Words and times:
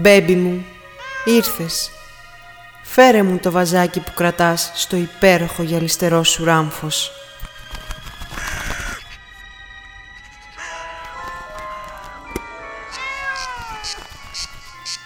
Μπέμπι 0.00 0.34
μου, 0.34 0.64
ήρθες. 1.24 1.90
Φέρε 2.82 3.22
μου 3.22 3.38
το 3.38 3.50
βαζάκι 3.50 4.00
που 4.00 4.12
κρατάς 4.14 4.72
στο 4.74 4.96
υπέροχο 4.96 5.62
γυαλιστερό 5.62 6.22
σου 6.22 6.44
ράμφος. 6.44 7.12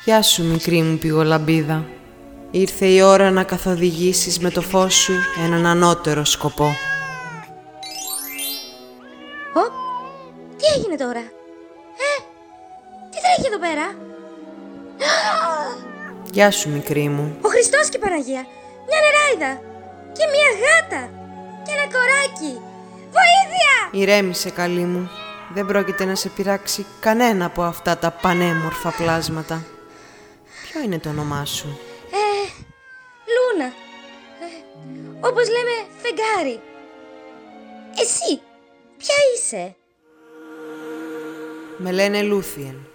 Γεια 0.04 0.22
σου 0.22 0.44
μικρή 0.44 0.82
μου 0.82 0.98
πηγολαμπίδα. 0.98 1.84
Ήρθε 2.50 2.86
η 2.86 3.00
ώρα 3.00 3.30
να 3.30 3.44
καθοδηγήσεις 3.44 4.38
με 4.38 4.50
το 4.50 4.60
φως 4.60 4.94
σου 4.94 5.12
έναν 5.44 5.66
ανώτερο 5.66 6.24
σκοπό. 6.24 6.66
Ω, 9.54 9.70
τι 10.56 10.64
έγινε 10.76 10.96
τώρα; 10.96 11.33
Γεια 16.34 16.50
σου 16.50 16.70
μικρή 16.70 17.08
μου. 17.08 17.36
Ο 17.42 17.48
Χριστός 17.48 17.88
και 17.88 17.96
η 17.96 18.00
Παναγία. 18.00 18.46
Μια 18.88 18.98
νεράιδα. 19.04 19.62
Και 20.12 20.24
μια 20.32 20.50
γάτα. 20.62 21.10
Και 21.64 21.72
ένα 21.72 21.92
κοράκι. 21.92 22.60
Βοήθεια! 23.16 24.00
Ηρέμησε 24.02 24.50
καλή 24.50 24.84
μου. 24.84 25.10
Δεν 25.54 25.66
πρόκειται 25.66 26.04
να 26.04 26.14
σε 26.14 26.28
πειράξει 26.28 26.86
κανένα 27.00 27.44
από 27.44 27.62
αυτά 27.62 27.98
τα 27.98 28.10
πανέμορφα 28.10 28.90
πλάσματα. 28.90 29.64
Ποιο 30.62 30.80
είναι 30.80 30.98
το 30.98 31.08
όνομά 31.08 31.44
σου; 31.44 31.78
Ε, 32.10 32.48
Λούνα. 33.34 33.66
Ε, 33.66 34.86
όπως 35.20 35.48
λέμε 35.48 35.86
φεγγάρι. 36.02 36.60
Εσύ, 38.00 38.40
ποια 38.96 39.14
είσαι; 39.34 39.74
Με 41.76 41.90
λένε 41.92 42.22
Λούθιεν, 42.22 42.86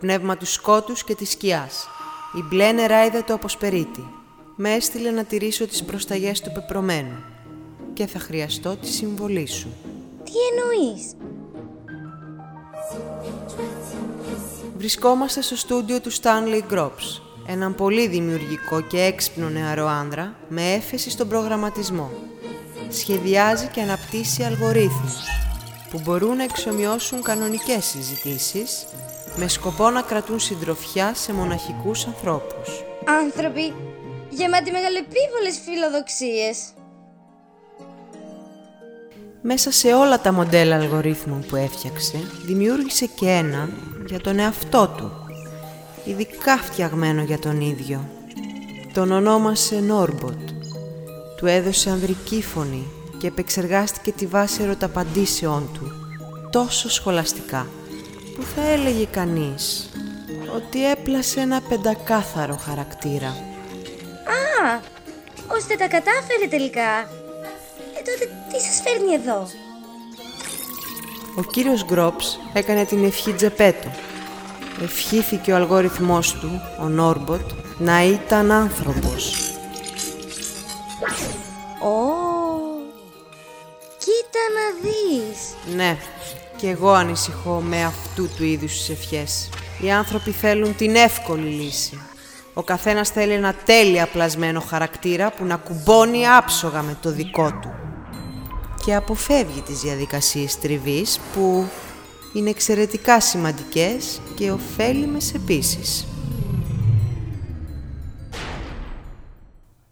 πνεύμα 0.00 0.36
του 0.36 0.46
σκότους 0.46 1.04
και 1.04 1.14
της 1.14 1.30
σκιάς. 1.30 1.88
Η 2.36 2.42
μπλε 2.48 2.72
νεράιδα 2.72 3.24
το 3.24 3.34
αποσπερίτη. 3.34 4.08
Με 4.56 4.72
έστειλε 4.72 5.10
να 5.10 5.24
τηρήσω 5.24 5.66
τις 5.66 5.84
προσταγές 5.84 6.40
του 6.40 6.52
πεπρωμένου 6.52 7.24
και 7.92 8.06
θα 8.06 8.18
χρειαστώ 8.18 8.76
τη 8.76 8.86
συμβολή 8.86 9.46
σου. 9.46 9.68
Τι 10.24 10.32
εννοείς; 10.50 11.14
Βρισκόμαστε 14.76 15.42
στο 15.42 15.56
στούντιο 15.56 16.00
του 16.00 16.12
Stanley 16.12 16.72
Grops, 16.72 17.20
έναν 17.46 17.74
πολύ 17.74 18.08
δημιουργικό 18.08 18.80
και 18.80 19.00
έξυπνο 19.00 19.48
νεαρό 19.48 19.86
άνδρα 19.86 20.34
με 20.48 20.72
έφεση 20.72 21.10
στον 21.10 21.28
προγραμματισμό. 21.28 22.10
Σχεδιάζει 22.88 23.66
και 23.66 23.80
αναπτύσσει 23.80 24.42
αλγορίθμους 24.42 25.14
που 25.90 26.00
μπορούν 26.04 26.36
να 26.36 26.42
εξομοιώσουν 26.42 27.22
κανονικές 27.22 27.84
συζητήσεις 27.84 28.86
με 29.36 29.48
σκοπό 29.48 29.90
να 29.90 30.02
κρατούν 30.02 30.40
συντροφιά 30.40 31.14
σε 31.14 31.32
μοναχικούς 31.32 32.06
ανθρώπους. 32.06 32.84
Άνθρωποι 33.22 33.74
γεμάτοι 34.30 34.70
μεγαλεπίβολες 34.70 35.60
φιλοδοξίες. 35.64 36.58
Μέσα 39.42 39.70
σε 39.70 39.94
όλα 39.94 40.20
τα 40.20 40.32
μοντέλα 40.32 40.76
αλγορίθμων 40.76 41.44
που 41.48 41.56
έφτιαξε, 41.56 42.18
δημιούργησε 42.44 43.06
και 43.06 43.28
ένα 43.28 43.68
για 44.06 44.20
τον 44.20 44.38
εαυτό 44.38 44.88
του, 44.96 45.12
ειδικά 46.04 46.56
φτιαγμένο 46.56 47.22
για 47.22 47.38
τον 47.38 47.60
ίδιο. 47.60 48.08
Τον 48.92 49.12
ονόμασε 49.12 49.80
Νόρμποτ. 49.80 50.38
Του 51.36 51.46
έδωσε 51.46 51.90
ανδρική 51.90 52.42
φωνή 52.42 52.86
και 53.18 53.26
επεξεργάστηκε 53.26 54.12
τη 54.12 54.26
βάση 54.26 54.62
ερωταπαντήσεών 54.62 55.68
του, 55.72 55.92
τόσο 56.50 56.90
σχολαστικά, 56.90 57.66
που 58.34 58.42
θα 58.42 58.62
έλεγε 58.68 59.04
κανείς 59.04 59.90
ότι 60.54 60.90
έπλασε 60.90 61.40
ένα 61.40 61.60
πεντακάθαρο 61.68 62.56
χαρακτήρα. 62.56 63.28
Α, 63.28 64.80
ώστε 65.46 65.76
τα 65.76 65.88
κατάφερε 65.88 66.46
τελικά. 66.50 67.00
Ε, 67.96 68.02
τότε 68.04 68.30
τι 68.52 68.60
σας 68.60 68.82
φέρνει 68.84 69.14
εδώ; 69.14 69.48
Ο 71.36 71.42
κύριος 71.42 71.84
Γκρόπς 71.84 72.40
έκανε 72.52 72.84
την 72.84 73.04
ευχή 73.04 73.32
Τζεπέτο. 73.32 73.90
Ευχήθηκε 74.82 75.52
ο 75.52 75.56
αλγόριθμός 75.56 76.32
του, 76.32 76.60
ο 76.80 76.88
Νόρμποτ, 76.88 77.50
να 77.78 78.04
ήταν 78.04 78.50
άνθρωπος. 78.50 79.52
Ω, 81.82 82.02
κοίτα 83.98 84.44
να 84.54 84.66
δεις. 84.82 85.54
Ναι, 85.76 85.96
και 86.64 86.70
εγώ 86.70 86.92
ανησυχώ 86.92 87.60
με 87.60 87.84
αυτού 87.84 88.28
του 88.36 88.44
είδους 88.44 88.72
τις 88.72 88.88
ευχές. 88.88 89.48
Οι 89.80 89.90
άνθρωποι 89.90 90.30
θέλουν 90.30 90.76
την 90.76 90.94
εύκολη 90.96 91.48
λύση. 91.48 92.00
Ο 92.54 92.62
καθένας 92.62 93.08
θέλει 93.08 93.32
ένα 93.32 93.54
τέλεια 93.64 94.06
πλασμένο 94.06 94.60
χαρακτήρα 94.60 95.30
που 95.30 95.44
να 95.44 95.56
κουμπώνει 95.56 96.28
άψογα 96.28 96.82
με 96.82 96.96
το 97.02 97.10
δικό 97.10 97.52
του. 97.62 97.72
Και 98.84 98.94
αποφεύγει 98.94 99.60
τις 99.60 99.80
διαδικασίες 99.80 100.58
τριβής 100.58 101.20
που 101.34 101.68
είναι 102.32 102.50
εξαιρετικά 102.50 103.20
σημαντικές 103.20 104.20
και 104.34 104.50
ωφέλιμες 104.50 105.34
επίσης. 105.34 106.06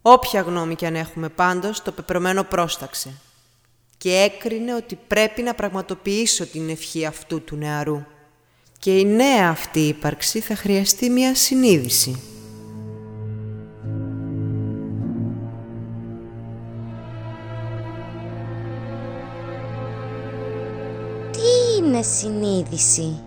Όποια 0.01 0.41
γνώμη 0.41 0.75
κι 0.75 0.85
αν 0.85 0.95
έχουμε 0.95 1.29
πάντως, 1.29 1.81
το 1.81 1.91
πεπρωμένο 1.91 2.43
πρόσταξε 2.43 3.13
και 4.03 4.11
έκρινε 4.11 4.75
ότι 4.75 4.99
πρέπει 5.07 5.41
να 5.41 5.53
πραγματοποιήσω 5.53 6.45
την 6.45 6.69
ευχή 6.69 7.05
αυτού 7.05 7.43
του 7.43 7.55
νεαρού. 7.55 8.03
Και 8.79 8.99
η 8.99 9.05
νέα 9.05 9.49
αυτή 9.49 9.79
ύπαρξη 9.79 10.39
θα 10.39 10.55
χρειαστεί 10.55 11.09
μια 11.09 11.35
συνείδηση. 11.35 12.21
Τι 21.31 21.77
είναι 21.77 22.01
συνείδηση; 22.01 23.21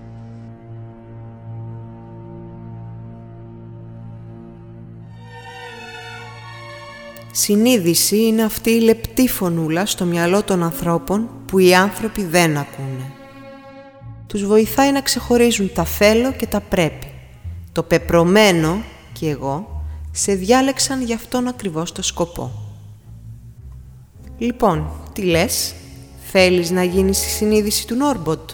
Συνείδηση 7.39 8.27
είναι 8.27 8.43
αυτή 8.43 8.71
η 8.71 8.81
λεπτή 8.81 9.29
φωνούλα 9.29 9.87
στο 9.87 10.05
μυαλό 10.05 10.43
των 10.43 10.63
ανθρώπων 10.63 11.29
που 11.47 11.59
οι 11.59 11.75
άνθρωποι 11.75 12.25
δεν 12.25 12.57
ακούνε. 12.57 13.13
Τους 14.27 14.47
βοηθάει 14.47 14.93
να 14.93 15.01
ξεχωρίζουν 15.01 15.73
τα 15.75 15.85
θέλω 15.85 16.33
και 16.33 16.47
τα 16.47 16.61
πρέπει. 16.61 17.07
Το 17.73 17.83
πεπρωμένο 17.83 18.83
και 19.13 19.29
εγώ 19.29 19.85
σε 20.11 20.33
διάλεξαν 20.35 21.03
γι' 21.03 21.15
αυτόν 21.15 21.47
ακριβώς 21.47 21.93
το 21.93 22.03
σκοπό. 22.03 22.53
Λοιπόν, 24.39 24.91
τι 25.13 25.23
λες, 25.23 25.75
θέλεις 26.31 26.71
να 26.71 26.83
γίνεις 26.83 27.27
η 27.27 27.29
συνείδηση 27.29 27.87
του 27.87 27.95
Νόρμποτ; 27.95 28.51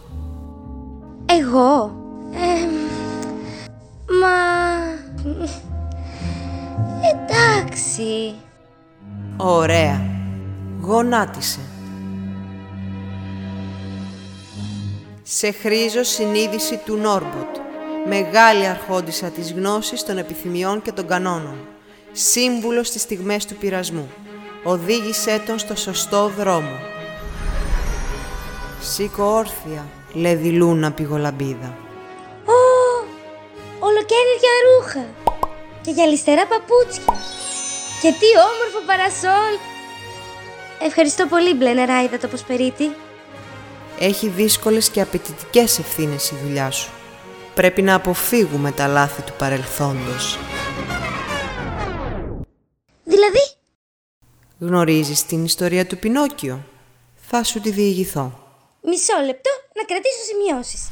Εγώ; 1.27 1.97
Ε, 2.33 2.67
μα... 4.21 4.37
Εντάξει. 7.11 8.35
Ωραία. 9.45 10.01
Γονάτισε. 10.81 11.61
Σε 15.23 15.51
χρήζω 15.51 16.03
συνείδηση 16.03 16.81
του 16.85 16.97
Νόρμποτ, 16.97 17.57
μεγάλη 18.09 18.67
αρχόντισσα 18.67 19.29
της 19.29 19.53
γνώσης 19.53 20.05
των 20.05 20.19
επιθυμιών 20.19 20.83
και 20.83 20.93
των 20.93 21.07
κανόνων, 21.07 21.57
σύμβουλος 22.13 22.89
στις 22.89 23.03
στιγμές 23.03 23.47
του 23.47 23.55
πειρασμού. 23.55 24.11
Οδήγησέ 24.65 25.43
τον 25.47 25.59
στο 25.59 25.77
σωστό 25.77 26.29
δρόμο. 26.39 26.79
Σήκω 28.81 29.25
όρθια, 29.25 29.87
λέει 30.13 30.51
Λούνα 30.51 30.93
πηγολαμπίδα. 30.93 31.77
Ω, 32.47 32.61
ολοκένουργια 33.79 34.53
ρούχα. 34.67 35.07
Και 35.83 35.91
γυαλιστερά 35.91 36.47
παπούτσια. 36.47 37.32
Και 38.03 38.09
τι 38.13 38.27
όμορφο 38.53 38.81
παρασόλ. 38.87 39.55
Ευχαριστώ 40.81 41.27
πολύ, 41.27 41.55
μπλε 41.55 41.73
νεράιδα 41.73 42.19
το 42.19 42.29
Ποσπερίτη. 42.29 42.95
Έχει 43.99 44.29
δύσκολες 44.29 44.89
και 44.89 45.01
απαιτητικές 45.01 45.79
ευθύνες 45.79 46.31
η 46.31 46.35
δουλειά 46.45 46.71
σου. 46.71 46.91
Πρέπει 47.55 47.83
να 47.83 47.95
αποφύγουμε 47.95 48.71
τα 48.73 48.87
λάθη 48.87 49.23
του 49.23 49.33
παρελθόντος. 49.39 50.39
Δηλαδή, 53.05 53.41
Γνωρίζεις 54.59 55.27
την 55.27 55.45
ιστορία 55.45 55.87
του 55.87 55.99
Πινόκιο; 55.99 56.65
Θα 57.29 57.43
σου 57.45 57.61
τη 57.61 57.71
διηγηθώ. 57.71 58.39
μισό 58.83 59.17
λεπτό 59.27 59.51
να 59.75 59.85
κρατήσω 59.85 60.23
σημειώσεις. 60.29 60.91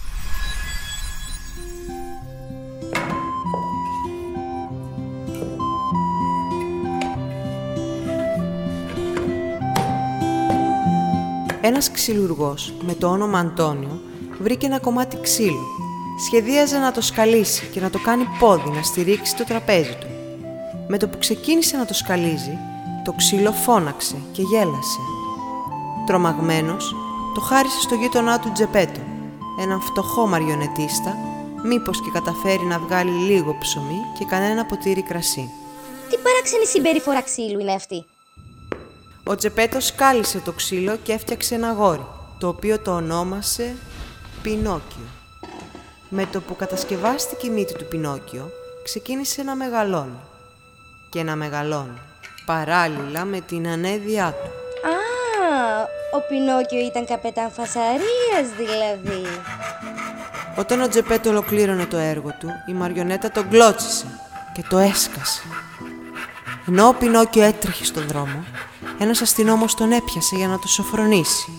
Ένας 11.70 11.90
ξυλουργός 11.90 12.72
με 12.80 12.94
το 12.94 13.06
όνομα 13.06 13.38
Αντώνιο 13.38 14.00
βρήκε 14.40 14.66
ένα 14.66 14.78
κομμάτι 14.78 15.18
ξύλου. 15.22 15.66
Σχεδίαζε 16.26 16.78
να 16.78 16.92
το 16.92 17.00
σκαλίσει 17.00 17.66
και 17.66 17.80
να 17.80 17.90
το 17.90 17.98
κάνει 17.98 18.24
πόδι 18.38 18.70
να 18.70 18.82
στηρίξει 18.82 19.36
το 19.36 19.44
τραπέζι 19.44 19.96
του. 20.00 20.06
Με 20.88 20.98
το 20.98 21.08
που 21.08 21.18
ξεκίνησε 21.18 21.76
να 21.76 21.84
το 21.84 21.94
σκαλίζει, 21.94 22.58
το 23.04 23.12
ξύλο 23.12 23.52
φώναξε 23.52 24.16
και 24.32 24.42
γέλασε. 24.42 25.00
Τρομαγμένος, 26.06 26.94
το 27.34 27.40
χάρισε 27.40 27.80
στο 27.80 27.94
γείτονά 27.94 28.38
του 28.38 28.52
Τζεπέτο, 28.52 29.00
έναν 29.60 29.80
φτωχό 29.80 30.26
μαριονετίστα, 30.26 31.16
μήπως 31.64 32.00
και 32.00 32.10
καταφέρει 32.12 32.64
να 32.64 32.78
βγάλει 32.78 33.10
λίγο 33.10 33.56
ψωμί 33.60 34.00
και 34.18 34.24
κανένα 34.24 34.64
ποτήρι 34.64 35.02
κρασί. 35.02 35.50
Τι 36.10 36.16
παράξενη 36.16 36.66
συμπεριφορά 36.66 37.22
ξύλου 37.22 37.58
είναι 37.60 37.72
αυτή; 37.72 38.04
Ο 39.24 39.34
Τζεπέτος 39.34 39.86
σκάλισε 39.86 40.38
το 40.38 40.52
ξύλο 40.52 40.96
και 40.96 41.12
έφτιαξε 41.12 41.54
ένα 41.54 41.72
γόρι, 41.72 42.06
το 42.38 42.48
οποίο 42.48 42.78
το 42.78 42.94
ονόμασε 42.94 43.74
Πινόκιο. 44.42 45.06
Με 46.08 46.26
το 46.26 46.40
που 46.40 46.56
κατασκευάστηκε 46.56 47.46
η 47.46 47.50
μύτη 47.50 47.74
του 47.74 47.84
Πινόκιο, 47.84 48.50
ξεκίνησε 48.84 49.42
να 49.42 49.54
μεγαλώνει. 49.54 50.20
Και 51.08 51.22
να 51.22 51.36
μεγαλώνει, 51.36 51.98
παράλληλα 52.46 53.24
με 53.24 53.40
την 53.40 53.68
ανέδειά 53.68 54.32
του. 54.42 54.48
Α, 54.88 55.82
ο 56.16 56.20
Πινόκιο 56.28 56.78
ήταν 56.78 57.06
καπετάν 57.06 57.50
φασαρίας 57.50 58.56
δηλαδή. 58.56 59.26
Όταν 60.56 60.80
ο 60.80 60.88
Τζεπέτο 60.88 61.30
ολοκλήρωνε 61.30 61.86
το 61.86 61.96
έργο 61.96 62.34
του, 62.38 62.48
η 62.68 62.72
μαριονέτα 62.72 63.30
τον 63.30 63.48
κλώτσισε 63.48 64.06
και 64.54 64.64
το 64.68 64.78
έσκασε. 64.78 65.42
Ενώ 66.68 66.88
ο 66.88 66.94
Πινόκιο 66.94 67.42
έτρεχε 67.42 67.84
στον 67.84 68.06
δρόμο, 68.06 68.44
ένας 69.02 69.20
αστυνόμος 69.20 69.74
τον 69.74 69.92
έπιασε 69.92 70.36
για 70.36 70.48
να 70.48 70.58
το 70.58 70.68
σοφρονήσει. 70.68 71.52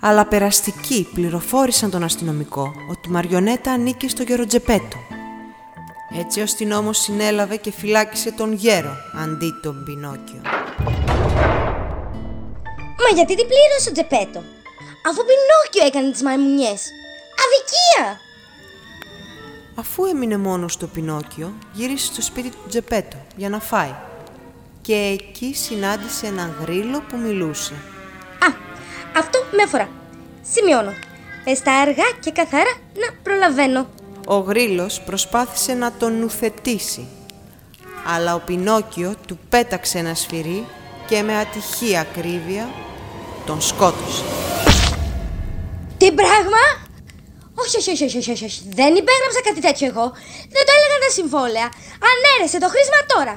Αλλά 0.00 0.26
περαστικοί 0.26 1.08
πληροφόρησαν 1.14 1.90
τον 1.90 2.02
αστυνομικό 2.02 2.72
ότι 2.90 3.08
η 3.08 3.10
Μαριονέτα 3.10 3.72
ανήκει 3.72 4.08
στο 4.08 4.22
Γεροτζεπέτο. 4.22 4.96
Έτσι 6.18 6.40
ο 6.40 6.42
αστυνόμος 6.42 6.98
συνέλαβε 6.98 7.56
και 7.56 7.70
φυλάκισε 7.72 8.32
τον 8.32 8.52
γέρο 8.52 8.96
αντί 9.22 9.50
τον 9.62 9.84
Πινόκιο. 9.84 10.40
Μα 13.02 13.08
γιατί 13.14 13.36
την 13.36 13.46
πλήρωσε 13.46 13.88
ο 13.88 13.92
Τζεπέτο, 13.92 14.42
αφού 15.08 15.20
Πινόκιο 15.24 15.86
έκανε 15.86 16.10
τις 16.10 16.22
μαϊμουνιές. 16.22 16.82
Αδικία! 17.42 18.20
Αφού 19.74 20.04
έμεινε 20.04 20.36
μόνος 20.36 20.76
το 20.76 20.86
Πινόκιο, 20.86 21.52
γύρισε 21.72 22.06
στο 22.06 22.22
σπίτι 22.22 22.48
του 22.48 22.68
Τζεπέτο 22.68 23.16
για 23.36 23.48
να 23.48 23.60
φάει. 23.60 23.94
Και 24.82 24.94
εκεί 25.18 25.54
συνάντησε 25.54 26.26
έναν 26.26 26.56
γρίλο 26.60 27.02
που 27.08 27.16
μιλούσε. 27.16 27.72
Α, 28.38 28.46
αυτό 29.16 29.38
με 29.56 29.62
αφορά. 29.62 29.88
Σημειώνω. 30.52 30.92
Πες 31.44 31.62
τα 31.62 31.72
αργά 31.72 32.10
και 32.20 32.30
καθαρά 32.30 32.74
να 32.94 33.14
προλαβαίνω. 33.22 33.88
Ο 34.26 34.36
γρίλος 34.36 35.00
προσπάθησε 35.00 35.74
να 35.74 35.92
τον 35.92 36.18
νουθετήσει. 36.18 37.08
Αλλά 38.14 38.34
ο 38.34 38.38
Πινόκιο 38.38 39.14
του 39.26 39.38
πέταξε 39.48 39.98
ένα 39.98 40.14
σφυρί 40.14 40.66
και 41.06 41.22
με 41.22 41.38
ατυχή 41.38 41.96
ακρίβεια 41.96 42.68
τον 43.46 43.60
σκότωσε. 43.60 44.24
Τι 45.98 46.12
πράγμα! 46.12 46.62
Όχι, 47.54 47.76
όχι, 47.76 47.90
όχι, 47.90 48.04
όχι, 48.04 48.30
όχι, 48.30 48.44
όχι. 48.44 48.62
Δεν 48.80 48.90
υπέγραψα 49.00 49.40
κάτι 49.44 49.60
τέτοιο 49.60 49.86
εγώ. 49.86 50.06
Δεν 50.54 50.62
το 50.66 50.72
έλεγα 50.76 50.98
τα 51.04 51.10
συμβόλαια. 51.18 51.68
Ανέρεσε 52.10 52.58
το 52.58 52.68
χρήσμα 52.74 53.00
τώρα. 53.14 53.34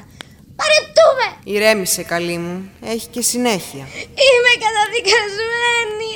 Παρετούμε! 0.56 1.26
Ηρέμησε, 1.44 2.04
καλή 2.04 2.38
μου. 2.38 2.70
Έχει 2.82 3.08
και 3.08 3.22
συνέχεια. 3.22 3.88
Είμαι 4.26 4.54
καταδικασμένη. 4.64 6.12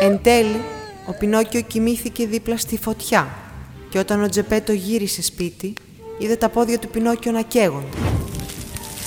Εν 0.00 0.22
τέλει, 0.22 0.60
ο 1.06 1.12
Πινόκιο 1.12 1.60
κοιμήθηκε 1.60 2.26
δίπλα 2.26 2.56
στη 2.56 2.78
φωτιά 2.78 3.28
και 3.90 3.98
όταν 3.98 4.22
ο 4.22 4.28
Τζεπέτο 4.28 4.72
γύρισε 4.72 5.22
σπίτι, 5.22 5.74
είδε 6.18 6.36
τα 6.36 6.48
πόδια 6.48 6.78
του 6.78 6.88
Πινόκιο 6.88 7.32
να 7.32 7.42
καίγονται. 7.42 7.96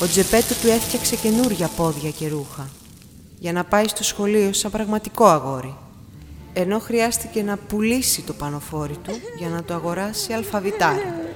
Ο 0.01 0.05
Τζεπέτο 0.05 0.53
του 0.61 0.67
έφτιαξε 0.67 1.15
καινούρια 1.15 1.67
πόδια 1.67 2.09
και 2.09 2.27
ρούχα 2.27 2.69
για 3.39 3.51
να 3.51 3.63
πάει 3.63 3.87
στο 3.87 4.03
σχολείο 4.03 4.53
σαν 4.53 4.71
πραγματικό 4.71 5.25
αγόρι 5.25 5.75
ενώ 6.53 6.79
χρειάστηκε 6.79 7.43
να 7.43 7.57
πουλήσει 7.57 8.21
το 8.21 8.33
πανοφόρι 8.33 8.97
του 9.03 9.11
για 9.37 9.49
να 9.49 9.63
το 9.63 9.73
αγοράσει 9.73 10.33
αλφαβητάρα. 10.33 11.28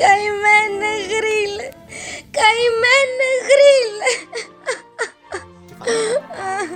Καημένε 0.00 0.92
γρίλε, 1.12 1.68
καημένε 2.36 3.28
γρίλε. 3.48 4.10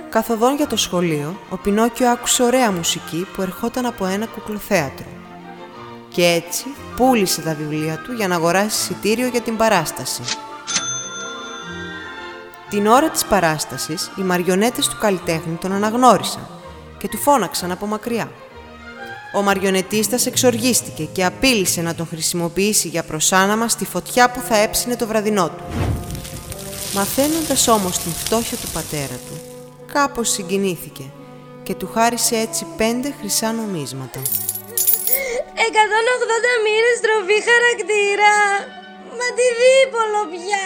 Καθοδόν 0.09 0.55
για 0.55 0.67
το 0.67 0.77
σχολείο, 0.77 1.39
ο 1.49 1.57
Πινόκιο 1.57 2.09
άκουσε 2.09 2.43
ωραία 2.43 2.71
μουσική 2.71 3.27
που 3.33 3.41
ερχόταν 3.41 3.85
από 3.85 4.05
ένα 4.05 4.25
κουκλοθέατρο. 4.25 5.05
Και 6.09 6.25
έτσι 6.25 6.65
πούλησε 6.95 7.41
τα 7.41 7.53
βιβλία 7.53 8.01
του 8.05 8.11
για 8.13 8.27
να 8.27 8.35
αγοράσει 8.35 8.67
εισιτήριο 8.67 9.27
για 9.27 9.41
την 9.41 9.57
παράσταση. 9.57 10.21
Την 12.69 12.87
ώρα 12.87 13.09
της 13.09 13.25
παράστασης, 13.25 14.11
οι 14.15 14.21
μαριονέτες 14.21 14.87
του 14.87 14.97
καλλιτέχνη 14.99 15.55
τον 15.55 15.71
αναγνώρισαν 15.71 16.47
και 16.97 17.07
του 17.07 17.17
φώναξαν 17.17 17.71
από 17.71 17.85
μακριά. 17.85 18.31
Ο 19.33 19.41
μαριονετίστας 19.41 20.25
εξοργίστηκε 20.25 21.03
και 21.03 21.25
απείλησε 21.25 21.81
να 21.81 21.95
τον 21.95 22.07
χρησιμοποιήσει 22.07 22.87
για 22.87 23.03
προσάναμα 23.03 23.67
στη 23.67 23.85
φωτιά 23.85 24.31
που 24.31 24.41
θα 24.41 24.57
έψινε 24.57 24.95
το 24.95 25.07
βραδινό 25.07 25.49
του. 25.49 25.63
Μαθαίνοντας 26.93 27.67
όμως 27.67 27.97
την 27.97 28.11
φτώχεια 28.11 28.57
του 28.57 28.67
πατέρα 28.73 29.19
του, 29.27 29.41
κάπως 29.93 30.29
συγκινήθηκε 30.29 31.03
και 31.63 31.75
του 31.75 31.89
χάρισε 31.93 32.35
έτσι 32.35 32.65
πέντε 32.77 33.13
χρυσά 33.19 33.51
νομίσματα. 33.51 34.21
180 35.59 36.53
μοίρες 36.63 36.97
τροφή 37.05 37.37
χαρακτήρα. 37.49 38.33
Μα 39.17 39.27
τι 39.37 39.47
δίπολο 39.61 40.21
πια. 40.33 40.65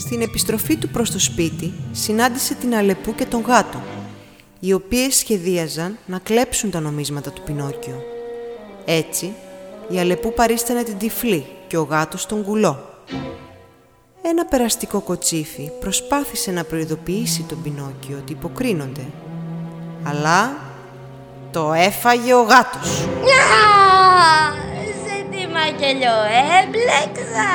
Στην 0.00 0.20
επιστροφή 0.22 0.76
του 0.76 0.88
προς 0.88 1.10
το 1.10 1.18
σπίτι, 1.18 1.72
συνάντησε 1.92 2.54
την 2.54 2.74
Αλεπού 2.74 3.14
και 3.14 3.24
τον 3.24 3.40
γάτο, 3.40 3.82
οι 4.60 4.72
οποίες 4.72 5.16
σχεδίαζαν 5.16 5.98
να 6.06 6.18
κλέψουν 6.18 6.70
τα 6.70 6.80
νομίσματα 6.80 7.30
του 7.30 7.42
Πινόκιο. 7.42 8.02
Έτσι, 8.84 9.34
η 9.88 9.98
Αλεπού 9.98 10.32
παρίστανε 10.32 10.82
την 10.82 10.98
τυφλή 10.98 11.46
και 11.66 11.76
ο 11.76 11.82
γάτος 11.82 12.26
τον 12.26 12.44
κουλό. 12.44 12.90
Ένα 14.22 14.44
περαστικό 14.44 15.00
κοτσίφι 15.00 15.70
προσπάθησε 15.80 16.50
να 16.50 16.64
προειδοποιήσει 16.64 17.42
τον 17.42 17.62
Πινόκιο 17.62 18.18
ότι 18.20 18.32
υποκρίνονται. 18.32 19.06
Αλλά 20.02 20.56
το 21.50 21.72
έφαγε 21.72 22.34
ο 22.34 22.42
γάτος. 22.42 22.88
Σε 25.04 25.26
τι 25.30 25.46
μακελιό 25.46 26.16
έμπλεξα. 26.62 27.48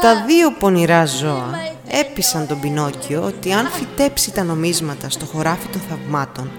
Τα 0.00 0.24
δύο 0.26 0.52
πονηρά 0.52 1.06
ζώα 1.06 1.74
έπεισαν 1.90 2.46
τον 2.46 2.60
Πινόκιο 2.60 3.22
ότι 3.22 3.52
αν 3.52 3.66
φυτέψει 3.66 4.32
τα 4.32 4.42
νομίσματα 4.42 5.10
στο 5.10 5.24
χωράφι 5.24 5.66
των 5.66 5.80
θαυμάτων 5.88 6.50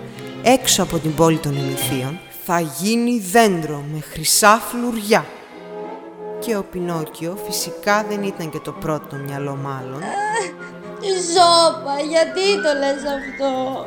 έξω 0.44 0.84
από 0.84 0.98
την 0.98 1.16
πόλη 1.16 1.38
των 1.38 1.56
ηλιθείων 1.56 2.20
θα 2.46 2.60
γίνει 2.60 3.20
δέντρο 3.20 3.84
με 3.94 4.00
χρυσά 4.00 4.62
φλουριά. 4.70 5.26
Και 6.40 6.56
ο 6.56 6.64
Πινόκιο 6.72 7.38
φυσικά 7.46 8.06
δεν 8.10 8.24
ήταν 8.24 8.50
και 8.50 8.60
το 8.60 8.72
πρώτο 8.72 9.16
μυαλό 9.16 9.56
μάλλον. 9.56 10.00
Ζώπα, 11.34 12.00
γιατί 12.10 12.56
το 12.56 12.74
λες 12.80 13.04
αυτό; 13.18 13.86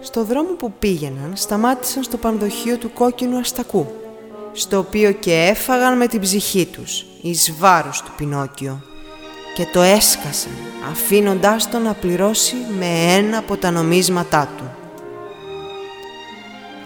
Στο 0.00 0.24
δρόμο 0.24 0.48
που 0.48 0.72
πήγαιναν 0.78 1.32
σταμάτησαν 1.34 2.02
στο 2.02 2.16
πανδοχείο 2.16 2.76
του 2.76 2.92
κόκκινου 2.92 3.38
αστακού, 3.38 3.86
στο 4.52 4.78
οποίο 4.78 5.12
και 5.12 5.34
έφαγαν 5.34 5.96
με 5.96 6.06
την 6.06 6.20
ψυχή 6.20 6.66
τους, 6.66 7.04
εις 7.22 7.54
βάρος 7.58 8.02
του 8.02 8.10
Πινόκιο 8.16 8.82
και 9.56 9.66
το 9.72 9.80
έσκασαν, 9.80 10.52
αφήνοντάς 10.90 11.70
τον 11.70 11.82
να 11.82 11.94
πληρώσει 11.94 12.56
με 12.78 12.86
ένα 13.16 13.38
από 13.38 13.56
τα 13.56 13.70
νομίσματά 13.70 14.48
του. 14.56 14.76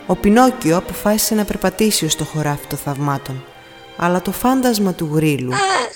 Ο 0.06 0.16
Πινόκιο 0.16 0.76
αποφάσισε 0.76 1.34
να 1.34 1.44
περπατήσει 1.44 2.04
ως 2.04 2.16
το 2.16 2.24
χωράφι 2.24 2.66
των 2.66 2.78
θαυμάτων, 2.78 3.44
αλλά 3.96 4.22
το 4.22 4.32
φάντασμα 4.32 4.92
του 4.94 5.10
γρίλου... 5.14 5.52
Αχ, 5.52 5.94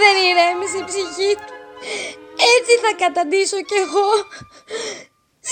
δεν 0.00 0.14
ηρέμησε 0.28 0.76
η 0.82 0.84
ψυχή 0.90 1.32
του. 1.34 1.54
Έτσι 2.54 2.72
θα 2.82 2.90
καταντήσω 3.04 3.56
κι 3.68 3.78
εγώ. 3.84 4.08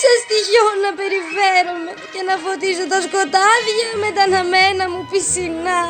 Σε 0.01 0.09
στοιχειώ 0.23 0.65
να 0.83 0.91
περιφέρομαι 0.99 1.91
και 2.13 2.21
να 2.29 2.35
φωτίζω 2.43 2.85
τα 2.91 2.99
σκοτάδια 3.05 3.89
με 4.01 4.09
τα 4.15 4.23
αναμένα 4.27 4.89
μου 4.91 5.07
πισινά. 5.11 5.83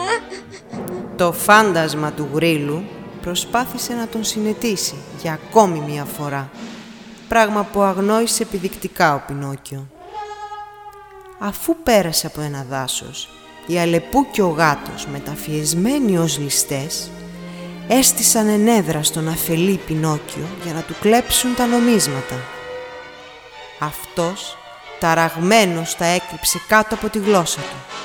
Το 1.15 1.31
φάντασμα 1.31 2.11
του 2.11 2.29
γρίλου 2.33 2.98
προσπάθησε 3.29 3.93
να 3.93 4.07
τον 4.07 4.23
συνετίσει 4.23 4.95
για 5.21 5.33
ακόμη 5.33 5.79
μία 5.79 6.05
φορά, 6.05 6.49
πράγμα 7.27 7.63
που 7.63 7.81
αγνόησε 7.81 8.43
επιδεικτικά 8.43 9.15
ο 9.15 9.21
Πινόκιο. 9.27 9.87
Αφού 11.39 11.75
πέρασε 11.83 12.27
από 12.27 12.41
ένα 12.41 12.65
δάσος, 12.69 13.29
η 13.67 13.79
Αλεπού 13.79 14.27
και 14.31 14.41
ο 14.41 14.47
γάτος, 14.47 15.07
μεταφιεσμένοι 15.07 16.17
ως 16.17 16.37
ληστές, 16.37 17.09
έστησαν 17.87 18.47
ενέδρα 18.47 19.03
στον 19.03 19.27
αφελή 19.27 19.79
Πινόκιο 19.85 20.47
για 20.63 20.73
να 20.73 20.81
του 20.81 20.95
κλέψουν 21.01 21.55
τα 21.55 21.65
νομίσματα. 21.65 22.35
Αυτός 23.79 24.57
ταραγμένος 24.99 25.95
τα 25.95 26.05
έκρυψε 26.05 26.59
κάτω 26.67 26.95
από 26.95 27.09
τη 27.09 27.19
γλώσσα 27.19 27.59
του. 27.59 27.97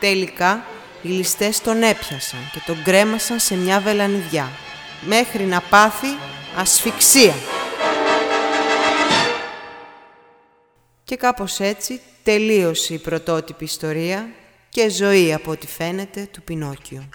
Τελικά 0.00 0.64
οι 1.02 1.08
ληστές 1.08 1.60
τον 1.60 1.82
έπιασαν 1.82 2.50
και 2.52 2.60
τον 2.66 2.82
κρέμασαν 2.82 3.38
σε 3.38 3.54
μια 3.56 3.80
βελανιδιά 3.80 4.48
μέχρι 5.06 5.44
να 5.44 5.60
πάθει 5.60 6.16
ασφυξία. 6.56 7.34
Και 11.04 11.16
κάπως 11.16 11.60
έτσι 11.60 12.00
τελείωσε 12.22 12.94
η 12.94 12.98
πρωτότυπη 12.98 13.64
ιστορία 13.64 14.28
και 14.68 14.88
ζωή 14.88 15.32
από 15.32 15.50
ό,τι 15.50 15.66
φαίνεται 15.66 16.28
του 16.32 16.42
Πινόκιο. 16.42 17.08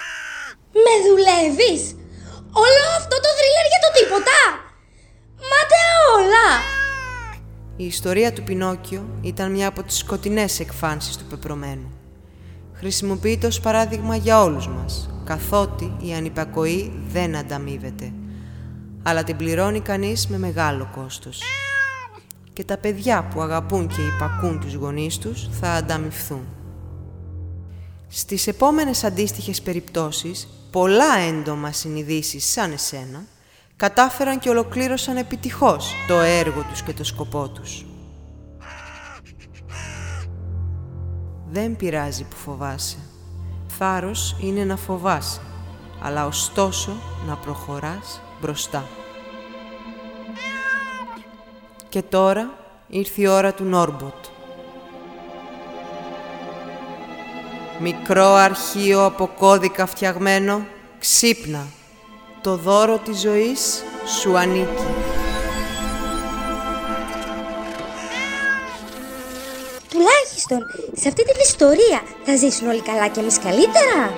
Με 0.73 1.09
δουλεύεις! 1.09 1.95
Όλο 2.55 2.85
αυτό 2.97 3.15
το 3.15 3.29
θρίλερ 3.37 3.65
για 3.71 3.81
το 3.81 3.99
τίποτα! 3.99 4.39
Μάτε 5.35 5.79
όλα! 6.17 6.61
Η 7.75 7.85
ιστορία 7.85 8.33
του 8.33 8.43
Πινόκιο 8.43 9.19
ήταν 9.21 9.51
μια 9.51 9.67
από 9.67 9.83
τις 9.83 9.97
σκοτεινές 9.97 10.59
εκφάνσεις 10.59 11.17
του 11.17 11.25
πεπρωμένου. 11.25 12.02
Χρησιμοποιείται 12.83 13.47
ως 13.47 13.59
παράδειγμα 13.59 14.15
για 14.15 14.41
όλους 14.41 14.67
μας, 14.67 15.09
καθότι 15.23 15.95
η 16.01 16.13
ανυπακοή 16.13 16.91
δεν 17.07 17.35
ανταμείβεται, 17.35 18.11
αλλά 19.03 19.23
την 19.23 19.37
πληρώνει 19.37 19.79
κανείς 19.79 20.27
με 20.27 20.37
μεγάλο 20.37 20.89
κόστος. 20.95 21.41
Και 22.53 22.63
τα 22.63 22.77
παιδιά 22.77 23.23
που 23.23 23.41
αγαπούν 23.41 23.87
και 23.87 24.01
υπακούν 24.01 24.59
τους 24.59 24.73
γονείς 24.73 25.17
τους 25.17 25.49
θα 25.59 25.71
ανταμυφθούν. 25.71 26.45
Στις 28.07 28.47
επόμενες 28.47 29.03
αντίστοιχες 29.03 29.61
περιπτώσεις, 29.61 30.47
πολλά 30.71 31.17
έντομα 31.17 31.71
συνειδήσεις 31.71 32.51
σαν 32.51 32.71
εσένα 32.71 33.23
κατάφεραν 33.75 34.39
και 34.39 34.49
ολοκλήρωσαν 34.49 35.17
επιτυχώς 35.17 35.93
το 36.07 36.19
έργο 36.19 36.65
τους 36.69 36.81
και 36.81 36.93
το 36.93 37.03
σκοπό 37.03 37.49
τους. 37.49 37.85
Δεν 41.53 41.75
πειράζει 41.75 42.23
που 42.23 42.35
φοβάσαι. 42.35 42.97
Θάρρος 43.67 44.35
είναι 44.39 44.63
να 44.63 44.77
φοβάσαι, 44.77 45.41
αλλά 46.01 46.25
ωστόσο 46.25 46.91
να 47.27 47.35
προχωράς 47.35 48.21
μπροστά. 48.41 48.87
Και 51.89 52.01
τώρα 52.01 52.49
ήρθε 52.87 53.21
η 53.21 53.27
ώρα 53.27 53.53
του 53.53 53.63
Νόρμποτ. 53.63 54.25
Μικρό 57.79 58.33
αρχείο 58.33 59.05
από 59.05 59.27
κώδικα 59.27 59.85
φτιαγμένο, 59.85 60.65
ξύπνα. 60.99 61.65
Το 62.41 62.55
δώρο 62.55 62.97
της 62.97 63.19
ζωής 63.19 63.83
σου 64.19 64.37
ανήκει. 64.37 65.02
Τουλάχιστον 70.53 70.65
σε 70.95 71.07
αυτή 71.07 71.23
την 71.23 71.35
ιστορία 71.43 72.01
θα 72.23 72.35
ζήσουν 72.35 72.67
όλοι 72.67 72.81
καλά 72.81 73.07
και 73.07 73.19
εμείς 73.19 73.39
καλύτερα. 73.39 74.13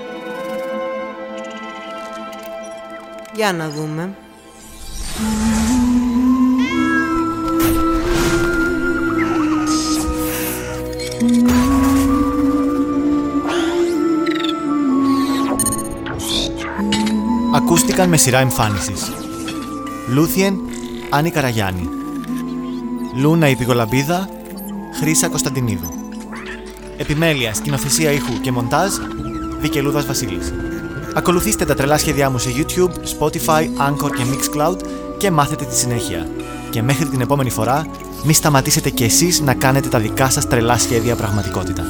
Για 3.36 3.54
να 3.54 3.70
δούμε. 3.70 4.15
ακούστηκαν 17.56 18.10
με 18.10 18.18
σειρά 18.18 18.39
εμφάνισης. 18.39 19.12
Λούθιεν, 20.10 20.60
Άννη 21.10 21.32
Καραγιάννη. 21.32 21.89
Λούνα 23.15 23.50
Υπηγολαμπίδα, 23.50 24.30
Χρύσα 25.00 25.30
Κωνσταντινίδου. 25.30 25.95
Επιμέλεια, 26.98 27.54
σκηνοθεσία 27.54 28.12
ήχου 28.12 28.42
και 28.42 28.52
μοντάζ, 28.52 28.94
Βικελούδας 29.60 30.06
Βασίλης. 30.06 30.54
Ακολουθήστε 31.14 31.66
τα 31.66 31.74
τρελά 31.74 31.98
σχέδιά 31.98 32.30
μου 32.30 32.38
σε 32.38 32.50
YouTube, 32.56 32.92
Spotify, 33.20 33.62
Anchor 33.62 34.10
και 34.16 34.24
Mixcloud 34.32 34.78
και 35.18 35.32
μάθετε 35.32 35.66
τη 35.66 35.75
συνέχεια. 35.75 36.28
Και 36.70 36.82
μέχρι 36.82 37.06
την 37.06 37.22
επόμενη 37.22 37.50
φορά, 37.50 37.88
μη 38.24 38.34
σταματήσετε 38.34 38.90
κι 38.90 39.04
εσείς 39.04 39.42
να 39.42 39.54
κάνετε 39.54 39.90
τα 39.90 40.00
δικά 40.00 40.30
σας 40.30 40.48
τρελά 40.48 40.78
σχέδια 40.78 41.16
πραγματικότητα. 41.16 41.84